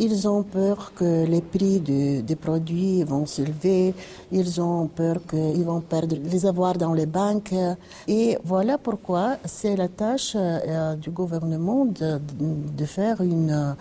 Ils 0.00 0.28
ont 0.28 0.44
peur 0.44 0.92
que 0.94 1.26
les 1.26 1.40
prix 1.40 1.80
des 1.80 2.36
produits 2.36 3.02
vont 3.02 3.26
s'élever, 3.26 3.94
ils 4.30 4.60
ont 4.60 4.86
peur 4.86 5.16
qu'ils 5.28 5.64
vont 5.64 5.80
perdre 5.80 6.14
les 6.22 6.46
avoirs 6.46 6.74
dans 6.74 6.92
les 6.92 7.06
banques. 7.06 7.52
Et 8.06 8.38
voilà 8.44 8.78
pourquoi 8.78 9.38
c'est 9.44 9.74
la 9.74 9.88
tâche 9.88 10.36
euh, 10.36 10.94
du 10.94 11.10
gouvernement 11.10 11.84
de, 11.84 12.84
faire 12.84 13.20
une, 13.22 13.74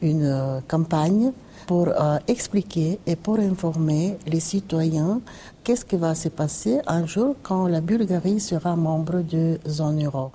une 0.00 0.62
campagne 0.68 1.32
pour 1.66 1.88
euh, 1.88 2.18
expliquer 2.28 3.00
et 3.04 3.16
pour 3.16 3.40
informer 3.40 4.16
les 4.28 4.40
citoyens 4.40 5.20
qu'est-ce 5.64 5.84
qui 5.84 5.96
va 5.96 6.14
se 6.14 6.28
passer 6.28 6.80
un 6.86 7.04
jour 7.04 7.34
quand 7.42 7.66
la 7.66 7.80
Bulgarie 7.80 8.38
sera 8.38 8.76
membre 8.76 9.22
de 9.22 9.58
zone 9.66 10.04
euro. 10.04 10.30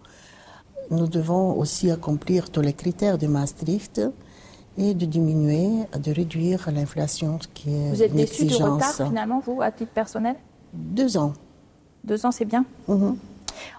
Nous 0.91 1.07
devons 1.07 1.57
aussi 1.57 1.91
accomplir 1.91 2.49
tous 2.49 2.61
les 2.61 2.73
critères 2.73 3.17
de 3.17 3.27
Maastricht 3.27 4.01
et 4.79 4.93
de 4.93 5.05
diminuer, 5.05 5.85
de 5.97 6.11
réduire 6.11 6.69
l'inflation 6.71 7.37
qui 7.53 7.69
est 7.69 7.89
Vous 7.89 8.03
êtes 8.03 8.13
déçu 8.13 8.45
du 8.45 8.55
retard 8.55 9.07
finalement, 9.07 9.41
vous, 9.45 9.61
à 9.61 9.71
titre 9.71 9.91
personnel? 9.91 10.35
Deux 10.73 11.17
ans. 11.17 11.33
Deux 12.03 12.25
ans, 12.25 12.31
c'est 12.31 12.45
bien 12.45 12.65
mhm. 12.87 13.17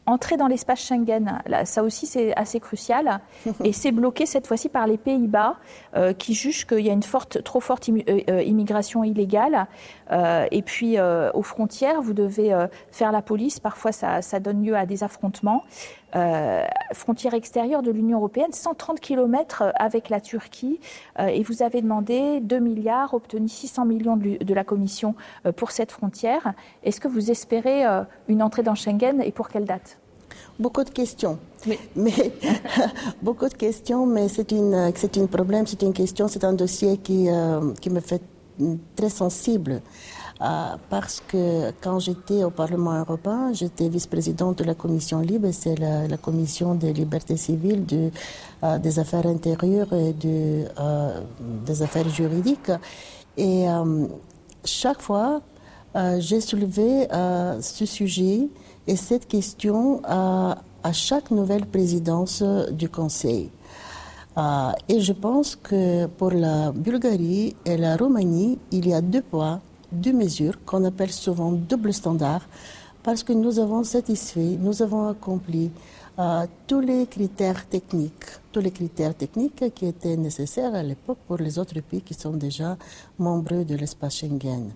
Entrer 0.05 0.37
dans 0.37 0.47
l'espace 0.47 0.81
Schengen, 0.81 1.41
là, 1.47 1.65
ça 1.65 1.83
aussi 1.83 2.07
c'est 2.07 2.37
assez 2.37 2.61
crucial. 2.61 3.21
et 3.65 3.73
c'est 3.73 3.93
bloqué 3.93 4.27
cette 4.27 4.47
fois-ci 4.47 4.69
par 4.69 4.87
les 4.87 4.99
Pays-Bas 4.99 5.57
euh, 5.97 6.13
qui 6.13 6.35
jugent 6.35 6.67
qu'il 6.67 6.81
y 6.81 6.91
a 6.91 6.93
une 6.93 7.03
forte, 7.03 7.43
trop 7.43 7.61
forte 7.61 7.89
euh, 7.89 8.21
euh, 8.29 8.43
immigration 8.43 9.05
illégale. 9.05 9.67
et 10.51 10.63
puis 10.63 10.99
aux 11.01 11.43
frontières, 11.43 12.03
vous 12.03 12.13
devez 12.13 12.55
faire 12.91 13.13
la 13.13 13.23
police. 13.23 13.61
Parfois 13.61 13.93
ça, 13.93 14.23
ça, 14.23 14.41
donne 14.41 14.65
lieu 14.65 14.77
à 14.77 14.85
des 14.85 15.05
affrontements. 15.05 15.63
Frontière 16.93 17.35
extérieure 17.35 17.83
de 17.83 17.91
l'Union 17.91 18.19
européenne, 18.19 18.53
130 18.53 19.01
km 19.01 19.73
avec 19.77 20.09
la 20.09 20.21
Turquie. 20.21 20.81
et 21.19 21.43
vous 21.43 21.63
avez 21.63 21.83
demandé 21.83 22.41
2 22.41 22.59
milliards, 22.59 23.15
obtenu 23.15 23.49
600 23.49 23.85
millions 23.85 24.17
de, 24.17 24.43
de 24.43 24.55
la 24.55 24.65
Commission 24.65 25.15
pour 25.57 25.71
cette 25.71 25.93
frontière. 25.93 26.55
Est-ce 26.83 27.01
que 27.01 27.09
vous 27.09 27.31
espérez 27.31 27.85
une 28.29 28.43
entrée 28.43 28.63
dans 28.63 28.75
Schengen 28.75 29.21
et 29.23 29.33
pour 29.33 29.49
quelle 29.49 29.65
date? 29.65 29.99
Beaucoup 30.59 30.85
de 30.85 30.91
questions. 30.91 31.39
Mais, 31.97 32.33
beaucoup 33.23 33.49
de 33.49 33.55
questions, 33.55 34.07
mais 34.07 34.29
c'est 34.29 34.53
une, 34.53 34.93
c'est 34.95 35.17
un 35.19 35.27
problème, 35.27 35.67
c'est 35.67 35.83
une 35.83 35.93
question, 35.93 36.29
c'est 36.29 36.45
un 36.45 36.53
dossier 36.53 36.99
qui, 36.99 37.29
euh, 37.31 37.73
qui 37.81 37.91
me 37.91 38.01
fait 38.01 38.23
très 38.95 39.09
sensible. 39.09 39.81
Euh, 40.43 40.77
parce 40.89 41.23
que 41.27 41.71
quand 41.83 41.99
j'étais 41.99 42.45
au 42.45 42.51
Parlement 42.51 42.99
européen, 42.99 43.53
j'étais 43.53 43.89
vice-présidente 43.89 44.59
de 44.59 44.65
la 44.65 44.75
commission 44.75 45.21
libre, 45.21 45.49
c'est 45.53 45.79
la, 45.79 46.17
commission 46.17 46.75
des 46.75 46.95
libertés 46.95 47.37
civiles, 47.37 47.85
euh, 48.63 48.79
des 48.79 48.99
affaires 48.99 49.27
intérieures 49.27 49.93
et 49.93 50.15
de, 50.15 50.65
des 51.67 51.83
affaires 51.83 52.09
juridiques. 52.09 52.73
Et 53.37 53.67
chaque 54.65 55.01
fois, 55.01 55.41
j'ai 56.19 56.41
soulevé 56.41 57.07
ce 57.61 57.87
sujet 57.87 58.49
et 58.87 58.97
cette 58.97 59.29
question 59.29 60.03
à, 60.05 60.57
chaque 60.93 61.31
nouvelle 61.31 61.67
présidence 61.67 62.43
du 62.73 62.89
Conseil. 62.89 63.51
Euh, 64.39 64.73
et 64.89 65.01
je 65.01 65.13
pense 65.13 65.57
que 65.57 66.07
pour 66.07 66.31
la 66.31 66.73
Bulgarie 66.73 67.55
et 67.65 67.77
la 67.77 67.97
Roumanie, 67.97 68.59
il 68.71 68.89
y 68.89 68.95
a 68.95 69.01
deux 69.01 69.23
poids, 69.23 69.61
deux 69.93 70.13
mesures 70.13 70.63
qu'on 70.65 70.85
appelle 70.85 71.13
souvent 71.13 71.53
double 71.53 71.93
standard, 71.93 72.43
parce 73.03 73.23
que 73.23 73.33
nous 73.33 73.59
avons 73.59 73.85
satisfait, 73.85 74.57
nous 74.61 74.83
avons 74.83 75.09
accompli 75.09 75.71
euh, 76.19 76.47
tous 76.67 76.81
les 76.81 77.07
critères 77.07 77.67
techniques, 77.67 78.27
tous 78.53 78.61
les 78.61 78.71
critères 78.71 79.15
techniques 79.15 79.73
qui 79.75 79.87
étaient 79.87 80.17
nécessaires 80.17 80.75
à 80.75 80.83
l'époque 80.83 81.19
pour 81.27 81.39
les 81.39 81.59
autres 81.59 81.81
pays 81.81 82.03
qui 82.03 82.15
sont 82.15 82.33
déjà 82.33 82.77
membres 83.19 83.65
de 83.65 83.75
l'espace 83.75 84.17
Schengen. 84.17 84.71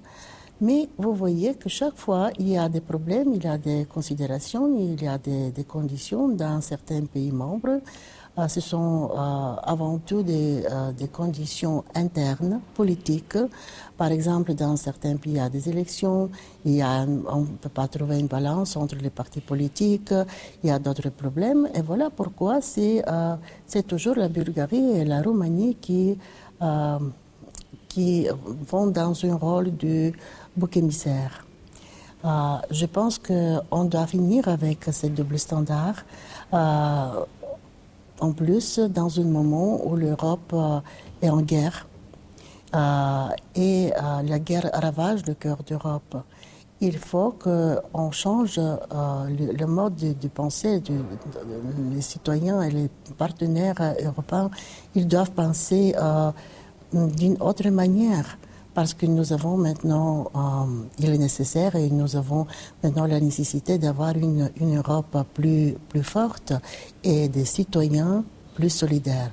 Mais 0.60 0.88
vous 0.96 1.12
voyez 1.12 1.54
que 1.54 1.68
chaque 1.68 1.96
fois, 1.96 2.30
il 2.38 2.48
y 2.48 2.56
a 2.56 2.68
des 2.68 2.80
problèmes, 2.80 3.34
il 3.34 3.44
y 3.44 3.46
a 3.48 3.58
des 3.58 3.86
considérations, 3.86 4.74
il 4.78 5.02
y 5.02 5.08
a 5.08 5.18
des, 5.18 5.64
conditions 5.64 6.28
dans 6.28 6.60
certains 6.60 7.04
pays 7.04 7.32
membres. 7.32 7.80
Euh, 8.36 8.48
ce 8.48 8.60
sont 8.60 9.10
euh, 9.12 9.54
avant 9.62 9.98
tout 9.98 10.22
des, 10.24 10.64
euh, 10.68 10.90
des, 10.92 11.06
conditions 11.06 11.84
internes, 11.94 12.60
politiques. 12.74 13.38
Par 13.96 14.10
exemple, 14.10 14.54
dans 14.54 14.76
certains 14.76 15.16
pays, 15.16 15.34
il 15.34 15.36
y 15.36 15.40
a 15.40 15.48
des 15.48 15.68
élections, 15.68 16.30
il 16.64 16.74
y 16.74 16.82
a, 16.82 17.06
on 17.28 17.40
ne 17.42 17.46
peut 17.46 17.68
pas 17.68 17.86
trouver 17.86 18.18
une 18.18 18.26
balance 18.26 18.76
entre 18.76 18.96
les 18.96 19.10
partis 19.10 19.40
politiques, 19.40 20.12
il 20.64 20.68
y 20.68 20.72
a 20.72 20.80
d'autres 20.80 21.10
problèmes. 21.10 21.68
Et 21.74 21.82
voilà 21.82 22.10
pourquoi 22.10 22.60
c'est 22.60 23.04
toujours 23.86 24.16
la 24.16 24.28
Bulgarie 24.28 24.98
et 24.98 25.04
la 25.04 25.22
Roumanie 25.22 25.76
qui, 25.80 26.18
qui 27.88 28.26
vont 28.68 28.88
dans 28.88 29.24
un 29.24 29.36
rôle 29.36 29.76
de 29.76 30.12
bouc 30.56 30.76
émissaire. 30.76 31.44
Euh, 32.24 32.56
je 32.70 32.86
pense 32.86 33.18
qu'on 33.18 33.84
doit 33.84 34.06
finir 34.06 34.48
avec 34.48 34.84
ces 34.92 35.10
double 35.10 35.38
standard. 35.38 35.96
Euh, 36.54 37.24
en 38.20 38.32
plus, 38.32 38.78
dans 38.78 39.20
un 39.20 39.24
moment 39.24 39.86
où 39.86 39.96
l'Europe 39.96 40.52
euh, 40.52 40.80
est 41.22 41.30
en 41.30 41.40
guerre 41.40 41.86
et 43.54 43.92
la 44.24 44.38
guerre 44.40 44.68
ravage 44.72 45.24
le 45.26 45.34
cœur 45.34 45.58
d'Europe, 45.62 46.16
il 46.80 46.98
faut 46.98 47.30
qu'on 47.30 48.10
change 48.10 48.58
le, 48.58 49.64
mode 49.66 49.94
de, 49.94 50.28
pensée. 50.28 50.80
De, 50.80 50.94
les 51.94 52.00
citoyens 52.00 52.62
et 52.62 52.72
les 52.72 52.90
partenaires 53.16 53.94
européens, 54.02 54.50
ils 54.96 55.06
doivent 55.06 55.30
penser 55.30 55.94
d'une 56.92 57.36
autre 57.40 57.68
manière 57.70 58.38
parce 58.74 58.92
que 58.92 59.06
nous 59.06 59.32
avons 59.32 59.56
maintenant, 59.56 60.30
euh, 60.34 60.84
il 60.98 61.10
est 61.10 61.18
nécessaire 61.18 61.76
et 61.76 61.88
nous 61.90 62.16
avons 62.16 62.46
maintenant 62.82 63.06
la 63.06 63.20
nécessité 63.20 63.78
d'avoir 63.78 64.16
une, 64.16 64.50
Europe 64.60 65.16
plus 65.32 65.76
forte 66.02 66.52
et 67.02 67.28
des 67.28 67.44
citoyens 67.44 68.24
plus 68.54 68.70
solidaires. 68.70 69.30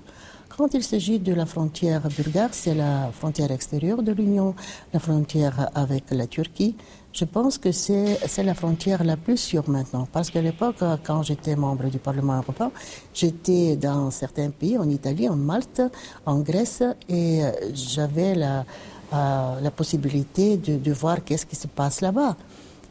Quand 0.57 0.73
il 0.73 0.83
s'agit 0.83 1.17
de 1.17 1.33
la 1.33 1.45
frontière 1.45 2.01
bulgare, 2.09 2.49
c'est 2.51 2.75
la 2.75 3.09
frontière 3.11 3.51
extérieure 3.51 4.03
de 4.03 4.11
l'Union, 4.11 4.53
la 4.93 4.99
frontière 4.99 5.69
avec 5.73 6.11
la 6.11 6.27
Turquie. 6.27 6.75
Je 7.13 7.25
pense 7.25 7.57
que 7.57 7.71
c'est 7.71 8.43
la 8.43 8.53
frontière 8.53 9.03
la 9.03 9.17
plus 9.17 9.37
sûre 9.37 9.67
maintenant. 9.69 10.07
Parce 10.11 10.29
qu'à 10.29 10.41
l'époque, 10.41 10.83
quand 11.03 11.23
j'étais 11.23 11.55
membre 11.55 11.89
du 11.89 11.97
Parlement 11.97 12.37
européen, 12.37 12.71
j'étais 13.13 13.75
dans 13.75 14.11
certains 14.11 14.49
pays, 14.49 14.77
en 14.77 14.87
Italie, 14.89 15.27
en 15.27 15.35
Malte, 15.35 15.81
en 16.25 16.39
Grèce, 16.39 16.83
et 17.09 17.41
j'avais 17.73 18.35
la, 18.35 18.65
la 19.11 19.71
possibilité 19.71 20.57
de, 20.57 20.91
voir 20.93 21.23
qu'est-ce 21.23 21.45
qui 21.45 21.55
se 21.55 21.67
passe 21.67 22.01
là-bas. 22.01 22.35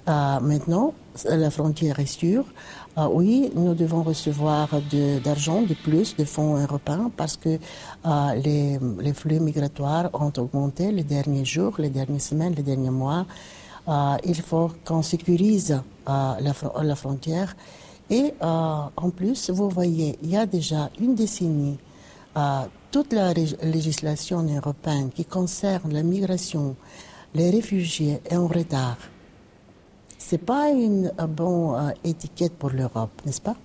Euh, 0.08 0.40
maintenant, 0.40 0.94
la 1.28 1.50
frontière 1.50 1.98
est 2.00 2.06
sûre. 2.06 2.44
Euh, 2.98 3.06
oui, 3.12 3.50
nous 3.54 3.74
devons 3.74 4.02
recevoir 4.02 4.68
d'argent 5.22 5.62
de, 5.62 5.74
plus 5.74 6.16
de 6.16 6.24
fonds 6.24 6.56
européens 6.56 7.10
parce 7.16 7.36
que 7.36 7.58
euh, 8.06 8.78
les, 9.00 9.12
flux 9.12 9.40
migratoires 9.40 10.10
ont 10.14 10.32
augmenté 10.38 10.90
les 10.90 11.04
derniers 11.04 11.44
jours, 11.44 11.74
les 11.78 11.90
dernières 11.90 12.20
semaines, 12.20 12.54
les 12.54 12.62
derniers 12.62 12.90
mois. 12.90 13.26
il 14.24 14.40
faut 14.42 14.70
qu'on 14.84 15.02
sécurise 15.02 15.80
la, 16.06 16.94
frontière. 16.94 17.54
Et 18.08 18.34
en 18.40 19.10
plus, 19.14 19.50
vous 19.50 19.68
voyez, 19.68 20.18
il 20.22 20.30
y 20.30 20.36
a 20.36 20.46
déjà 20.46 20.90
une 21.00 21.14
décennie, 21.14 21.78
toute 22.90 23.12
la 23.12 23.32
législation 23.32 24.42
européenne 24.42 25.10
qui 25.14 25.24
concerne 25.24 25.92
la 25.92 26.02
migration, 26.02 26.76
les 27.34 27.50
réfugiés 27.50 28.20
est 28.28 28.36
en 28.36 28.46
retard. 28.46 28.96
Ce 30.18 30.34
n'est 30.34 30.42
pas 30.42 30.68
une 30.68 31.12
bonne 31.28 31.74
euh, 31.74 31.92
étiquette 32.04 32.56
pour 32.56 32.70
l'Europe, 32.70 33.10
n'est-ce 33.24 33.40
pas? 33.40 33.56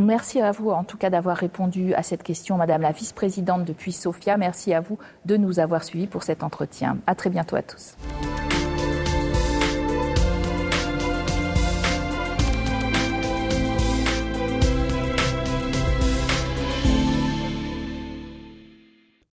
Merci 0.00 0.40
à 0.40 0.50
vous 0.50 0.70
en 0.70 0.84
tout 0.84 0.96
cas 0.96 1.10
d'avoir 1.10 1.36
répondu 1.36 1.94
à 1.94 2.02
cette 2.02 2.22
question, 2.22 2.56
Madame 2.56 2.80
la 2.80 2.92
vice-présidente 2.92 3.64
depuis 3.64 3.92
Sofia. 3.92 4.36
Merci 4.38 4.72
à 4.72 4.80
vous 4.80 4.98
de 5.26 5.36
nous 5.36 5.60
avoir 5.60 5.84
suivis 5.84 6.06
pour 6.06 6.22
cet 6.22 6.42
entretien. 6.42 6.98
À 7.06 7.14
très 7.14 7.30
bientôt 7.30 7.56
à 7.56 7.62
tous. 7.62 7.96